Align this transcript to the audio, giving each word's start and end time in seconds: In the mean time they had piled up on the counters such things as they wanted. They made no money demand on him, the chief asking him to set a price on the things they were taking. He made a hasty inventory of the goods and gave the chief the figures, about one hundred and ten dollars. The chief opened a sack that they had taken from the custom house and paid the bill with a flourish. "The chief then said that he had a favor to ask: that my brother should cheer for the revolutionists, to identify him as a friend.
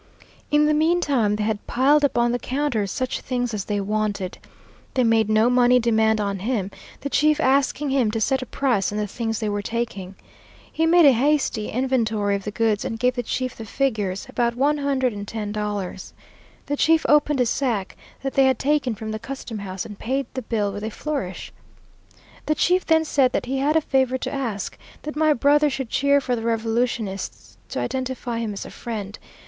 In 0.49 0.65
the 0.65 0.73
mean 0.73 0.99
time 0.99 1.35
they 1.35 1.43
had 1.43 1.67
piled 1.67 2.03
up 2.03 2.17
on 2.17 2.31
the 2.31 2.39
counters 2.39 2.89
such 2.89 3.21
things 3.21 3.53
as 3.53 3.65
they 3.65 3.79
wanted. 3.79 4.39
They 4.95 5.03
made 5.03 5.29
no 5.29 5.47
money 5.47 5.77
demand 5.79 6.19
on 6.19 6.39
him, 6.39 6.71
the 7.01 7.09
chief 7.11 7.39
asking 7.39 7.91
him 7.91 8.09
to 8.09 8.19
set 8.19 8.41
a 8.41 8.47
price 8.47 8.91
on 8.91 8.97
the 8.97 9.05
things 9.05 9.37
they 9.37 9.47
were 9.47 9.61
taking. 9.61 10.15
He 10.71 10.87
made 10.87 11.05
a 11.05 11.11
hasty 11.11 11.69
inventory 11.69 12.35
of 12.35 12.45
the 12.45 12.49
goods 12.49 12.83
and 12.83 12.97
gave 12.97 13.13
the 13.13 13.21
chief 13.21 13.55
the 13.55 13.63
figures, 13.63 14.25
about 14.27 14.55
one 14.55 14.79
hundred 14.79 15.13
and 15.13 15.27
ten 15.27 15.51
dollars. 15.51 16.13
The 16.65 16.75
chief 16.77 17.05
opened 17.07 17.39
a 17.39 17.45
sack 17.45 17.95
that 18.23 18.33
they 18.33 18.45
had 18.45 18.57
taken 18.57 18.95
from 18.95 19.11
the 19.11 19.19
custom 19.19 19.59
house 19.59 19.85
and 19.85 19.99
paid 19.99 20.25
the 20.33 20.41
bill 20.41 20.71
with 20.73 20.83
a 20.83 20.89
flourish. 20.89 21.53
"The 22.47 22.55
chief 22.55 22.87
then 22.87 23.05
said 23.05 23.33
that 23.33 23.45
he 23.45 23.59
had 23.59 23.75
a 23.75 23.81
favor 23.81 24.17
to 24.17 24.33
ask: 24.33 24.79
that 25.03 25.15
my 25.15 25.33
brother 25.33 25.69
should 25.69 25.91
cheer 25.91 26.19
for 26.19 26.35
the 26.35 26.41
revolutionists, 26.41 27.59
to 27.69 27.77
identify 27.79 28.39
him 28.39 28.51
as 28.53 28.65
a 28.65 28.71
friend. 28.71 29.19